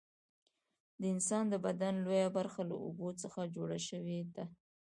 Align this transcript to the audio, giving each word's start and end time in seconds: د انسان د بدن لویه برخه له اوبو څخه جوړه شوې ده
د 1.01 1.03
انسان 1.13 1.43
د 1.49 1.55
بدن 1.65 1.93
لویه 2.05 2.29
برخه 2.37 2.61
له 2.69 2.75
اوبو 2.85 3.07
څخه 3.21 3.41
جوړه 3.55 3.79
شوې 3.87 4.19
ده 4.35 4.45